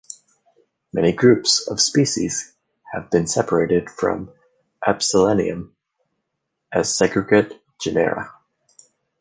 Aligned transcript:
Many 0.91 1.11
groups 1.11 1.67
of 1.67 1.79
species 1.79 2.55
have 2.91 3.11
been 3.11 3.27
separated 3.27 3.87
from 3.87 4.31
"Asplenium" 4.83 5.73
as 6.73 6.97
segregate 6.97 7.61
genera. 7.79 8.33